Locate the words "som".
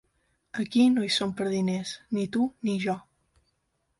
1.15-1.33